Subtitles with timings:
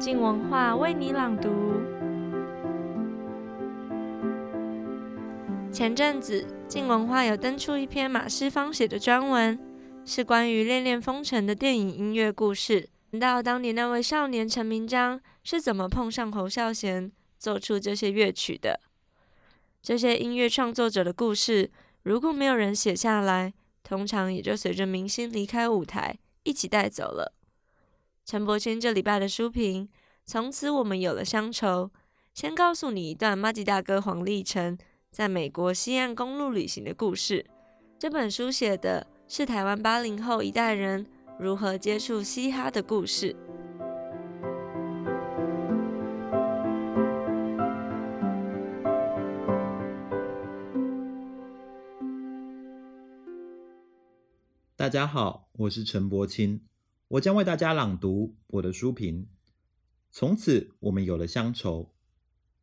[0.00, 1.50] 静文化为你朗读。
[5.72, 9.58] 前阵子，静文化有登出一篇马世芳写的专文，
[10.04, 12.88] 是关于《恋恋风尘》的电影音乐故事，
[13.18, 18.78] 到当年那位少年陈明章是怎么碰上侯孝贤，做出这些乐曲的。
[19.82, 21.72] 这些音乐创作者的故事，
[22.04, 23.52] 如果没有人写下来，
[23.82, 27.34] 通常也就随着明星离开舞台一起带走了。
[28.30, 29.88] 陈柏青这礼拜的书评，
[30.26, 31.90] 从此我们有了乡愁。
[32.34, 34.76] 先告诉你一段麻吉大哥黄立成
[35.10, 37.46] 在美国西岸公路旅行的故事。
[37.98, 41.06] 这本书写的是台湾八零后一代人
[41.40, 43.34] 如何接触嘻哈的故事。
[54.76, 56.60] 大家好，我是陈柏青，
[57.08, 59.30] 我将为大家朗读我的书评。
[60.10, 61.94] 从此，我们有了乡愁。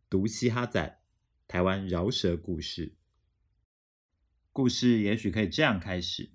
[0.08, 1.00] 读嘻哈仔，
[1.48, 2.94] 台湾饶舌故事。
[4.54, 6.30] 故事也许可以这样开始：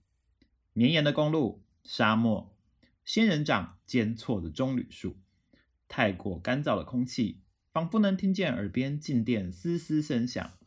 [0.73, 2.59] 绵延的公路、沙漠、
[3.05, 5.17] 仙人掌间错的棕榈树、
[5.87, 10.59] 太过干燥的空气，仿佛能听见耳边静电嘶嘶声响。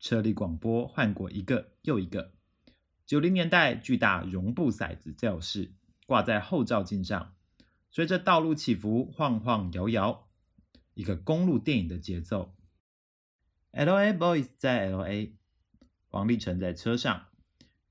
[0.00, 2.32] 车里广播换过一个又一个。
[3.04, 5.74] 九零年代巨大绒布骰子教室
[6.06, 7.34] 挂在后照镜上，
[7.90, 10.28] 随着道路起伏晃晃摇摇，
[10.94, 12.54] 一个公路电影的节奏。
[13.70, 14.12] L.A.
[14.12, 15.36] Boys 在 L.A.
[16.08, 17.26] 黄立成在车上。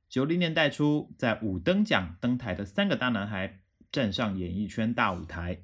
[0.08, 5.64] 九零年代初，在五登奖登台的三个大男孩站上演艺圈大舞台。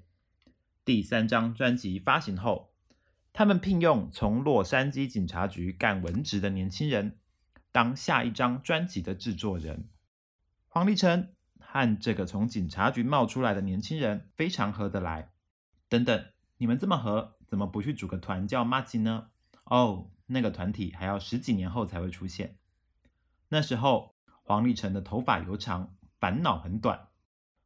[0.85, 2.73] 第三张专辑发行后，
[3.33, 7.19] 他们聘用从洛杉矶警察局干文职的年轻人。
[7.73, 9.89] 当下一张专辑的制作人，
[10.67, 11.35] 黄立成
[11.85, 15.31] 和这个从警察局冒出来的年轻人非常合得来。
[15.89, 16.25] 等等，
[16.57, 19.29] 你们这么合，怎么不去组个团叫麻吉呢？
[19.63, 22.57] 哦，那个团体还要十几年后才会出现。
[23.49, 27.07] 那时候，黄立成的头发油长，烦恼很短。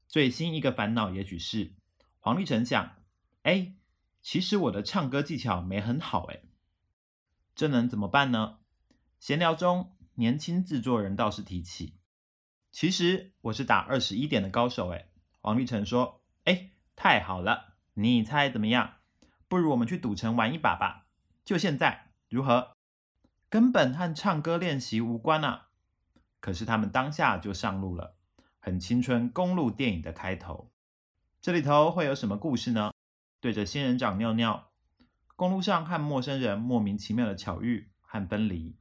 [0.07, 1.73] 最新一个烦恼，也许是
[2.19, 2.97] 黄立成想：
[3.43, 3.73] 哎，
[4.21, 6.41] 其实我的唱歌技巧没很好，哎，
[7.55, 8.57] 这能怎么办呢？
[9.19, 9.95] 闲聊中。
[10.15, 11.95] 年轻制作人倒是提起，
[12.71, 15.09] 其实我是打二十一点的高手诶。
[15.41, 18.93] 黄立成说：“哎，太好了，你猜怎么样？
[19.47, 21.07] 不如我们去赌城玩一把吧，
[21.43, 22.77] 就现在，如何？
[23.49, 25.67] 根本和唱歌练习无关啊！
[26.39, 28.15] 可是他们当下就上路了，
[28.59, 30.71] 很青春公路电影的开头。
[31.41, 32.93] 这里头会有什么故事呢？
[33.41, 34.71] 对着仙人掌尿尿，
[35.35, 38.77] 公路上和陌生人莫名其妙的巧遇和分离。”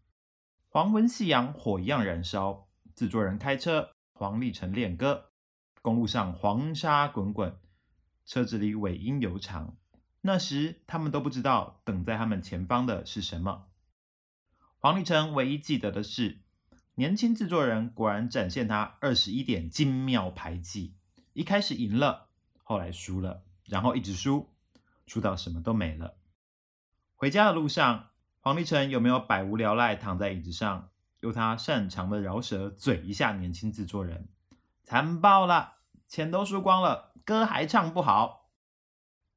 [0.68, 2.68] 黄昏夕阳，火一样燃烧。
[3.00, 5.30] 制作人开车，黄立成练歌。
[5.80, 7.58] 公路上黄沙滚滚，
[8.26, 9.78] 车子里尾音悠长。
[10.20, 13.68] 那时他们都不知道，等在他们前方的是什么。
[14.76, 16.40] 黄立成唯一记得的是，
[16.94, 20.94] 年轻制作人果然展现他二十一点精妙排技。
[21.32, 22.28] 一开始赢了，
[22.62, 24.50] 后来输了，然后一直输，
[25.06, 26.18] 输到什么都没了。
[27.16, 28.08] 回家的路上。
[28.42, 30.88] 黄立成有没有百无聊赖躺在椅子上，
[31.20, 34.28] 用他擅长的饶舌嘴一下年轻制作人？
[34.82, 38.50] 残暴了，钱都输光了，歌还唱不好。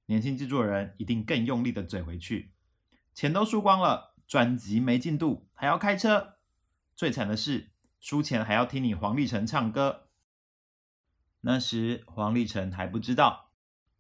[0.08, 2.54] 年轻制作人一定更用力的嘴回去，
[3.14, 6.36] 钱都输光了，专辑没进度，还要开车。
[6.96, 10.10] 最惨的是，输钱还要听你黄立成唱歌。
[11.42, 13.52] 那时黄立成还不知道，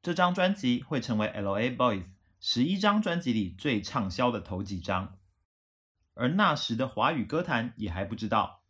[0.01, 1.75] 这张专辑会成为 L.A.
[1.75, 2.05] Boys。
[2.39, 5.17] 十一张专辑里最畅销的头几张，
[6.13, 8.63] 而那时的华语歌坛也还不知道，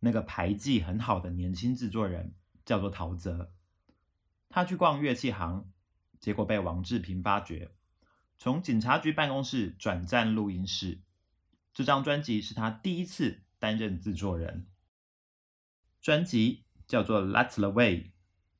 [0.00, 2.34] 那个牌技很好的年轻制作人
[2.64, 3.50] 叫做陶喆。
[4.48, 5.70] 他去逛乐器行，
[6.18, 7.70] 结果被王志平发掘，
[8.38, 11.00] 从警察局办公室转战录音室。
[11.74, 14.66] 这张专辑是他第一次担任制作人。
[16.00, 17.96] 专辑叫做《That's the Way》，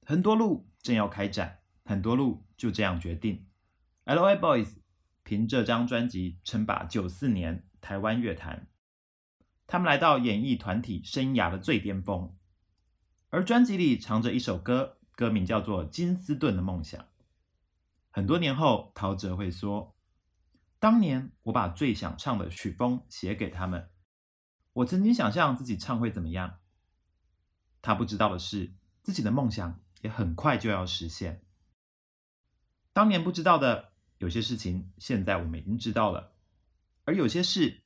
[0.05, 3.47] 很多路正要开展，很多路就这样决定。
[4.05, 4.37] L.A.
[4.37, 4.77] Boys
[5.23, 8.67] 凭这张专辑称霸九四年台湾乐坛，
[9.69, 12.37] 他们来到演艺团体生涯的最巅峰。
[13.31, 17.01] 而专辑里藏着一首歌，歌名叫做《金斯顿的梦想》。
[18.11, 19.95] 很多年后，陶喆会说
[20.81, 23.89] ：“当年我把最想唱的曲风写给他们，
[24.73, 26.59] 我曾经想象自己唱会怎么样。
[27.83, 28.75] 他不知道的是，
[29.05, 31.45] 自己的梦想也很快就要实现。
[32.93, 36.33] 当年不知道的。”有些事情现在我们已经知道了，
[37.07, 37.83] 而有些事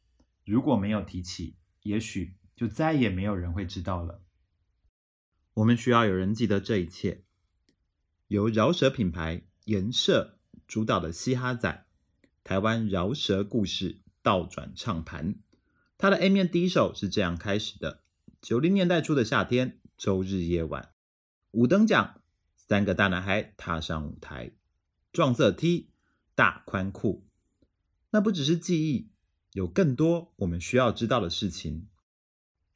[0.47, 4.23] 如果没有提起，也许就再也没有人会知道了。
[5.55, 7.23] 我们需要有人记得这一切，
[8.29, 11.87] 由饶舌品牌颜社主导的嘻哈仔，
[12.43, 15.35] 台湾饶舌故事倒转唱盘。
[15.99, 18.03] 他的 A 面第一首是这样开始的：
[18.41, 20.95] 九零年代初的夏天，周日夜晚，
[21.51, 22.23] 五等奖，
[22.57, 24.53] 三个大男孩踏上舞台，
[25.13, 25.91] 撞色 T，
[26.35, 27.27] 大宽裤。
[28.11, 29.09] 那不只是记忆，
[29.53, 31.89] 有更多我们需要知道的事情。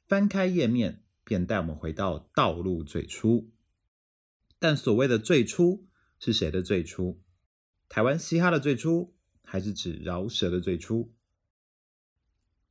[0.06, 3.50] 翻开页面，便带我们回到道路最初。
[4.58, 5.86] 但所谓的最初，
[6.18, 7.20] 是谁的最初？
[7.88, 11.12] 台湾嘻哈的最初，还是指饶舌的最初？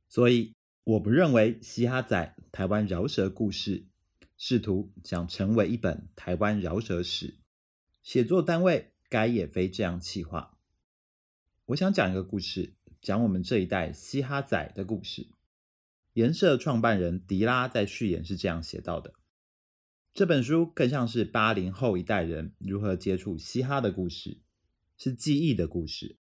[0.08, 3.86] 所以，我不认为嘻哈仔台湾饶舌故事
[4.36, 7.34] 试图想成为一本台湾饶舌史，
[8.02, 10.56] 写作单位该也非这样企划。
[11.66, 15.28] 我想讲一个故事，讲我们这一代嘻哈仔的故事。
[16.12, 19.14] 颜社创办人迪拉在序言是这样写到的：
[20.12, 24.40] 这本书更像是八零后一代人如何接触嘻哈的故事，
[24.98, 26.18] 是记忆的故事。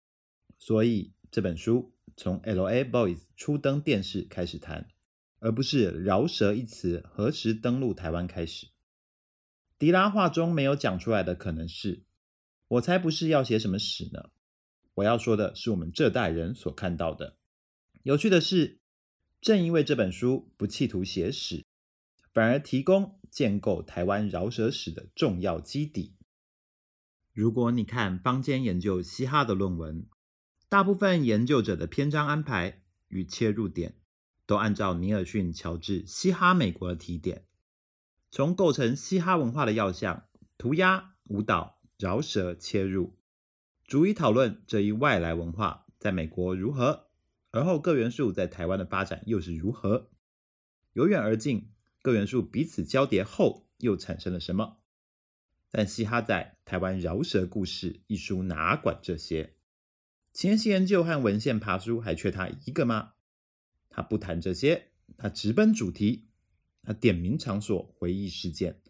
[0.59, 1.95] 所以这本书。
[2.17, 2.85] 从 L.A.
[2.85, 4.89] Boys 初登电视开始谈，
[5.39, 8.71] 而不是饶舌一词何时登陆台湾开始。
[9.79, 12.03] 迪拉话中没有讲出来的可能是，
[12.67, 14.31] 我才不是要写什么史呢。
[14.99, 17.37] 我要说的是我们这代人所看到的。
[18.03, 18.81] 有趣的是，
[19.41, 21.65] 正因为这本书不企图写史，
[22.33, 26.17] 反而提供建构台湾饶舌史的重要基底。
[27.33, 30.09] 如果你看坊间研究嘻哈的论文，
[30.69, 33.95] 大部分研究者的篇章安排与切入点，
[34.47, 37.45] 都按照尼尔逊乔治《嘻哈美国》的提点，
[38.33, 40.25] 从构成嘻哈文化的要项——
[40.59, 43.18] 涂鸦、舞蹈、饶舌切入，
[43.89, 47.07] 逐一讨论这一外来文化在美国如何，
[47.51, 50.11] 而后各元素在台湾的发展又是如何。
[50.93, 51.71] 由远而近，
[52.03, 54.77] 各元素彼此交叠后又产生了什么？
[55.71, 59.55] 但《嘻哈仔台湾饶舌故事》一书哪管这些？
[60.35, 63.15] 前期研究和文献爬书还缺他一个吗？
[63.89, 66.27] 他不谈这些，他直奔主题，
[66.83, 68.83] 他点名场所、回忆事件，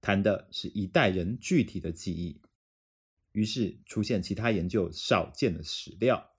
[0.00, 2.40] 谈的是一代人具体的记忆。
[3.34, 6.32] 于是出现其他研究少见的史料。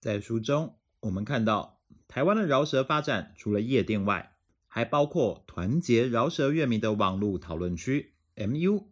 [0.00, 4.36] 在书中，我们看到台湾的饶舌发展，除了夜店外，
[4.68, 8.86] 还包括团结饶舌乐迷的网络讨论区 MU，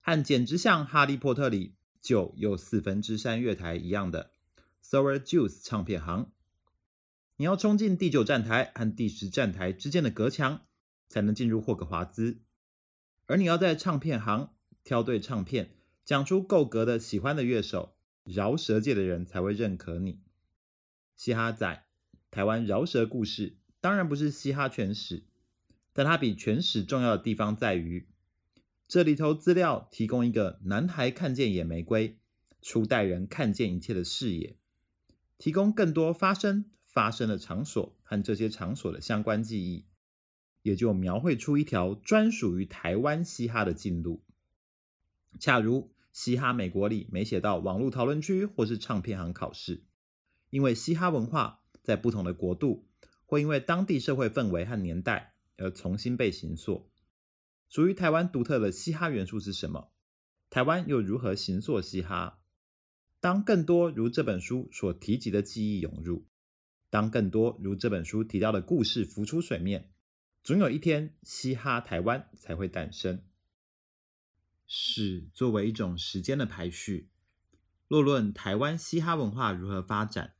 [0.00, 1.74] 和简直像《哈利波特》里。
[2.04, 4.34] 就有四分之三月台一样的
[4.82, 6.30] Sour Juice 唱片行，
[7.36, 10.66] 你要冲进第九站台和第十站台之间的隔墙，
[11.08, 12.42] 才能进入霍格华兹。
[13.24, 20.20] 而你要在唱片行挑对唱片，讲出够格的喜欢的乐手，饶舌界的人才会认可你。
[21.16, 21.86] 嘻哈仔，
[22.30, 25.22] 台湾饶舌故事，当然不是嘻哈全史，
[25.94, 28.06] 但它比全史重要的地方在于。
[28.86, 32.18] 这里头资料提供一个男孩看见野玫瑰，
[32.60, 34.58] 初代人看见一切的视野，
[35.38, 39.86] 提供更多发生发生的场所和这些场所的相关记忆，
[40.60, 44.22] 也就描绘出一条专属于台湾嘻哈的径路。
[45.40, 49.82] 恰如嘻哈美国里没写到网络讨论区或是唱片行考试，
[50.48, 52.86] 因为嘻哈文化在不同的国度
[53.26, 56.88] 会因为当地社会氛围和年代而重新被形塑。
[57.68, 59.90] 属于台湾独特的嘻哈元素是什么？
[60.50, 62.38] 台湾又如何形塑嘻哈？
[63.18, 66.26] 当更多如这本书所提及的记忆涌入，
[66.90, 69.90] 当更多如这本书提到的故事浮出水面，
[70.44, 73.20] 总有一天，嘻哈台湾才会诞生。
[74.66, 77.10] 史作为一种时间的排序，
[77.88, 80.34] 若论台湾嘻哈文化如何发展，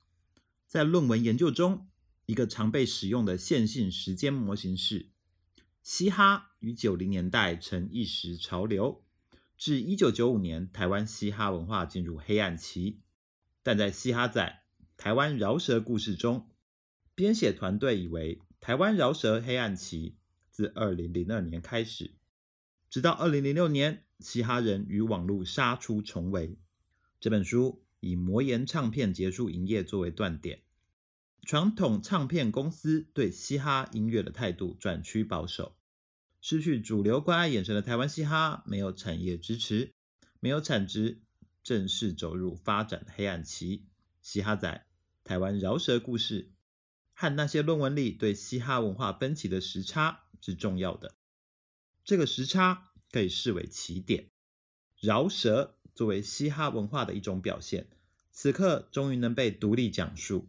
[0.66, 1.88] 在论文研究中，
[2.26, 5.10] 一个常被使用的线性时间模型是。
[5.82, 9.04] 嘻哈于九零年代成一时潮流，
[9.58, 13.02] 至一九九五年，台湾嘻哈文化进入黑暗期。
[13.62, 14.62] 但在嘻哈仔
[14.96, 16.48] 台湾饶舌故事中，
[17.14, 20.16] 编写团队以为台湾饶舌黑暗期
[20.50, 22.14] 自二零零二年开始，
[22.88, 26.58] 直到二零零六年，嘻哈人与网络杀出重围。
[27.20, 30.62] 这本书以魔岩唱片结束营业作为断点。
[31.42, 35.76] 传统唱片公司对嘻哈音乐的态度转趋保守，
[36.40, 39.92] 失去主流关爱眼神的台湾嘻哈没有产业支持，
[40.40, 41.20] 没有产值，
[41.62, 43.84] 正式走入发展黑暗期。
[44.22, 44.86] 嘻哈仔
[45.22, 46.50] 台湾饶舌故事
[47.12, 51.14] 和那些论文里对嘻哈文化分歧的时差是重要的，
[52.04, 54.28] 这个时差可以视为起点。
[54.98, 57.86] 饶舌作为嘻哈文化的一种表现，
[58.28, 60.48] 此刻终于能被独立讲述。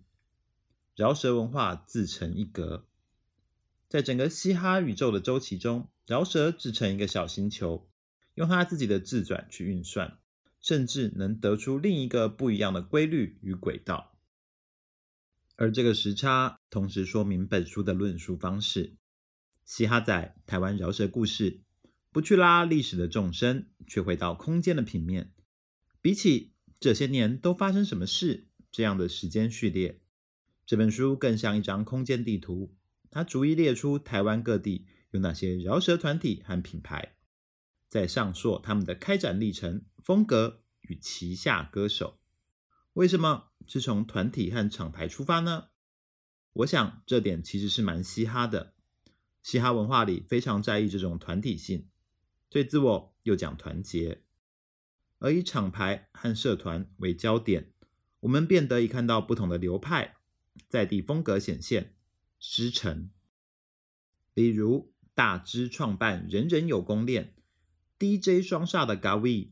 [0.95, 2.87] 饶舌文化自成一格，
[3.87, 7.87] 在整个嘻哈宇宙的周期中，饶舌自成一个小星球，
[8.33, 10.17] 用它自己的自转去运算，
[10.59, 14.17] 甚至能得出另一个不一样的规律与轨道。
[15.55, 18.95] 而这个时差，同时说明本书的论述方式。
[19.65, 21.61] 嘻哈仔台湾饶舌故事，
[22.15, 25.33] 不去拉历史的纵深，却回到空间的平面。
[26.01, 29.99] 比起这些年都发生什么事这样的时间序列，
[30.65, 32.73] 这本书更像一张空间地图。
[33.11, 37.17] 它逐一列出台湾各地有哪些饶舌团体和品牌，
[37.89, 42.21] 在上溯他们的开展历程、风格与旗下歌手。
[42.93, 45.65] 为什么是从团体和厂牌出发呢？
[46.53, 48.73] 我想这点其实是蛮嘻哈的。
[49.43, 51.89] 嘻哈文化里非常在意这种团体性，
[52.55, 54.21] 最自我又讲团结，
[55.19, 57.73] 而以厂牌和社团为焦点，
[58.21, 60.15] 我们便得以看到不同的流派
[60.69, 61.97] 在地风格显现
[62.39, 63.09] 师承。
[64.33, 67.35] 例如大支创办人人有功练
[67.99, 69.49] ，DJ 双煞的 Gawi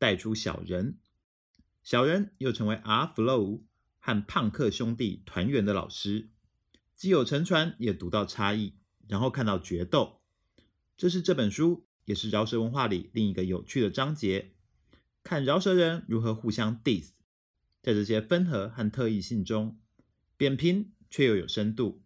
[0.00, 0.98] 带出小人，
[1.84, 3.60] 小人又成为 R-Flow
[4.00, 6.28] 和胖克兄弟团员的老师，
[6.96, 8.74] 既有沉传，也读到差异。
[9.06, 10.20] 然后看到决斗，
[10.96, 14.52] 这是这本书也是饶舌文化里另一个有趣的章节。
[15.22, 17.10] 看饶舌人如何互相 diss，
[17.80, 19.78] 在这些分合和特异性中，
[20.36, 22.02] 扁平却又有深度，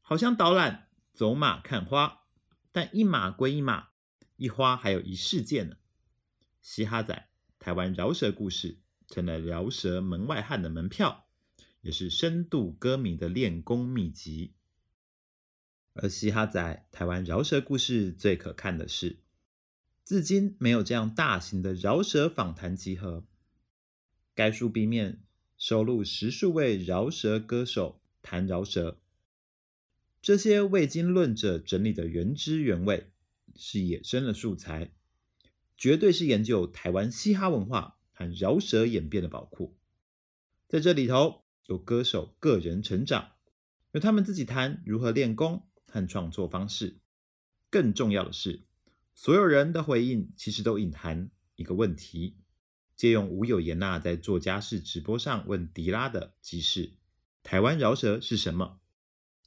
[0.00, 2.22] 好像导览走马看花，
[2.72, 3.88] 但一码归一码，
[4.36, 5.76] 一花还有一世界呢。
[6.62, 7.28] 嘻哈仔
[7.58, 8.78] 台湾饶舌故事
[9.08, 11.26] 成了饶舌门外汉的门票，
[11.80, 14.54] 也是深度歌迷的练功秘籍。
[15.94, 19.18] 而嘻哈仔台湾饶舌故事最可看的是，
[20.10, 23.24] 至今没有这样大型的饶舌访谈集合。
[24.34, 25.22] 该书 B 面
[25.56, 28.98] 收录十数位饶舌歌手谈饶舌，
[30.20, 33.12] 这些未经论者整理的原汁原味，
[33.54, 34.90] 是野生的素材，
[35.78, 39.76] 绝对是研究台湾嘻哈文化和饶舌演变的宝库。
[40.66, 43.34] 在这里头，有歌手个人成长，
[43.92, 45.68] 有他们自己谈如何练功。
[45.86, 46.98] 和创作方式，
[47.70, 48.62] 更重要的是，
[49.14, 52.36] 所有人的回应其实都隐含一个问题。
[52.96, 56.92] 借用吴友言娜在作家室直播上问迪拉的，即是
[57.42, 58.78] 台湾饶舌是什么？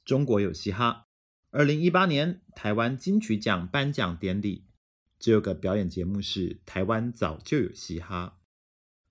[0.04, 1.06] 中国有嘻哈。
[1.50, 4.66] 二零一八年台湾金曲奖颁奖典礼，
[5.20, 8.40] 只有个表演节目是台湾早就有嘻哈，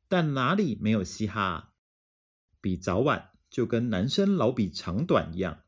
[0.09, 1.73] 但哪里没有嘻哈？
[2.59, 5.61] 比早晚就跟男生老比长短一样。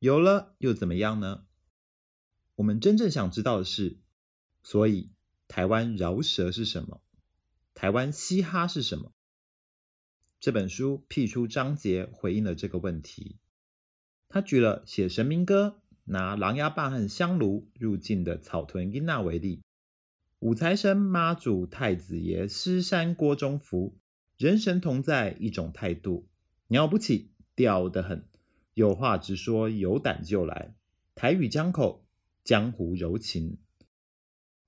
[0.00, 1.44] 有了又怎么样呢？
[2.56, 4.00] 我们真正想知道的是，
[4.66, 5.12] 所以
[5.46, 7.00] 台湾饶舌是什么？
[7.72, 9.12] 台湾嘻哈是什么？
[10.40, 13.36] 这本书辟出章节回应了这个问题。
[14.26, 19.62] 他举了写神明歌拿狼牙棒和香炉入境的草屯英娜为例，
[20.40, 23.96] 五财神妈祖太子爷狮山郭中福，
[24.36, 26.26] 人神同在一种态度，
[26.66, 28.28] 了不起，屌得很。
[28.74, 30.74] 有话直说，有胆就来。
[31.14, 32.04] 台语江口，
[32.42, 33.58] 江湖柔情。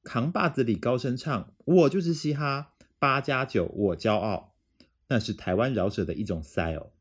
[0.09, 4.55] 扛把子里高声唱，我就是嘻哈，八加九我骄傲。
[5.07, 6.93] 那是台湾饶舌的一种 style。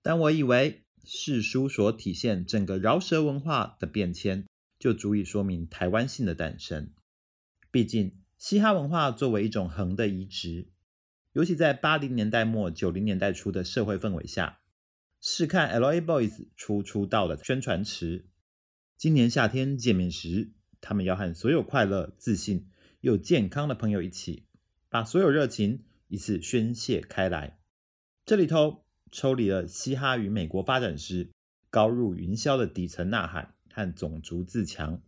[0.00, 4.46] 但我以为，世书所体现整个饶舌文化的变迁，
[4.78, 6.90] 就足以说明台湾性的诞生。
[7.70, 10.70] 毕竟，嘻哈文化作为一种横的移植，
[11.34, 14.60] 尤其在八零年代末九零年代初的社会氛围下。
[15.20, 16.00] 试看 L.A.
[16.00, 18.24] Boys 初出道的宣传词：
[18.96, 22.68] 今年夏天见面时，他们要和所有快乐、自信
[23.00, 24.44] 又健康的朋友一起，
[24.88, 27.58] 把所有热情一次宣泄开来。
[28.24, 31.30] 这里头抽离了嘻哈与美国发展时
[31.68, 35.02] 高入云霄的底层呐喊和种族自强，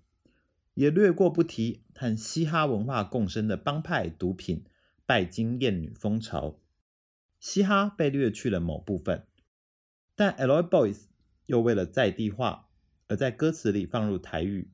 [0.74, 4.64] 也略过不提和嘻哈文化共生的帮派、毒品、
[5.06, 6.58] 拜金艳女风潮。
[7.38, 9.26] 嘻哈被略去了某部分。
[10.14, 11.08] 但 L.O.I.B.O.Y.S
[11.46, 12.68] 又为了在地化，
[13.08, 14.70] 而在歌词里放入台语，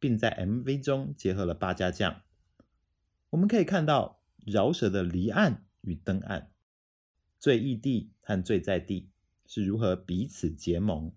[0.00, 2.22] 并在 MV 中结合了八家将。
[3.30, 6.50] 我们可以看到饶舌的离岸与登岸，
[7.38, 9.10] 最异地和最在地
[9.46, 11.12] 是如何彼此结盟，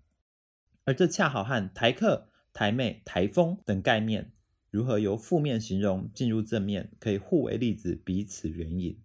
[0.84, 4.32] 而这恰好和台客、台妹、台风等概念
[4.70, 9.00] 如何由负面形容进入正面，可以互为例子，彼此援引。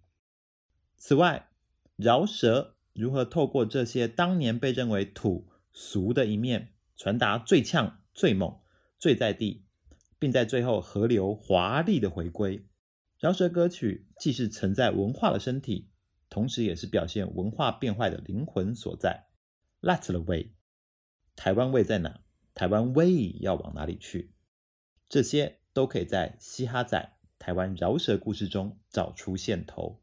[0.96, 1.48] 此外，
[1.96, 2.76] 饶舌。
[2.92, 8.58] 如何透过这些当年被认为土俗的一面，传达最呛、最猛、
[8.98, 9.64] 最在地，
[10.20, 12.64] 并在最后河流华丽的回归？
[13.18, 15.88] 饶舌歌曲既是承载文化的身体，
[16.28, 19.26] 同时也是表现文化变坏的灵魂所在。
[19.80, 20.52] That's the way。
[21.34, 22.20] 台湾味在哪？
[22.54, 24.32] 台湾味要往哪里去？
[25.08, 30.02] 这些都可以在嘻哈仔台湾饶舌故事中找出线头。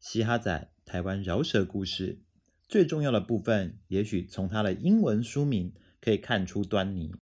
[0.00, 2.22] 嘻哈仔台湾饶舌故事
[2.66, 7.14] 最重要的部分，也许从它的英文书名可以看出端倪。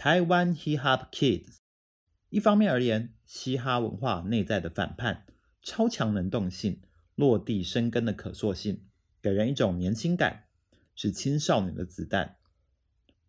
[0.00, 1.58] 台湾 Hip Hop Kids，
[2.30, 5.26] 一方面而言，嘻哈文化内在的反叛、
[5.60, 6.80] 超强能动性、
[7.16, 8.86] 落地生根的可塑性，
[9.20, 10.44] 给人一种年轻感，
[10.94, 12.36] 是青少年的子弹。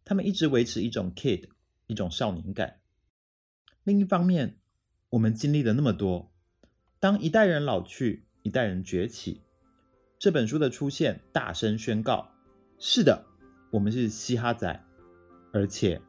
[0.05, 1.49] 他们一直维持一种 kid，
[1.87, 2.79] 一种少年感。
[3.83, 4.57] 另一方面，
[5.09, 6.31] 我们经历了那么多，
[7.01, 9.41] 当一代人老去，一代人崛起，
[10.17, 12.31] 这本书的出现，大声宣告：
[12.79, 13.25] 是的，
[13.71, 14.81] 我们是嘻哈仔，
[15.51, 16.01] 而且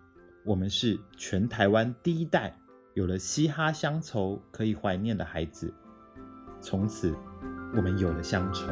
[0.45, 2.53] 我们是全台湾第一代
[2.95, 5.73] 有了嘻哈乡愁可以怀念的孩子。
[6.61, 7.15] 从此，
[7.77, 8.67] 我们有了乡愁。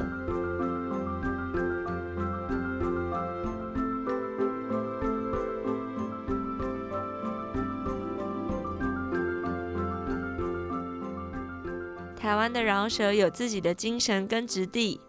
[12.17, 15.01] 台湾的饶舌有自己的精神跟质地，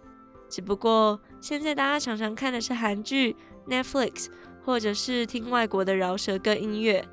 [0.48, 3.36] 只不过现在大家常常看的是韩剧、
[3.68, 4.27] Netflix，
[4.63, 7.08] 或者是听外国的饶舌歌音乐。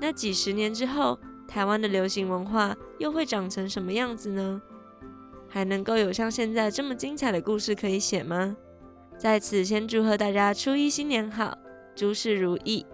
[0.00, 4.60] 那几十年之后，台湾的流行文化又会长成什么样子呢？
[5.48, 8.56] 还能够有像现在这么精彩的故事可以写吗？
[9.16, 11.56] 在此先祝贺大家初一新年好，
[11.94, 12.84] 诸事如意。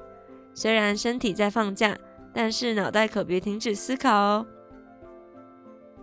[0.55, 1.97] 虽然身体在放假，
[2.33, 4.47] 但是脑袋可别停止思考哦。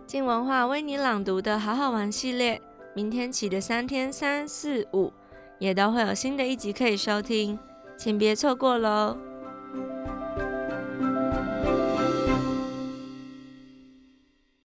[0.06, 2.60] 镜文化为你朗读的好好玩系列，
[2.94, 5.12] 明天起的三天三四五，
[5.58, 7.56] 也都会有新的一集可以收听，
[8.00, 9.14] 请别错过喽。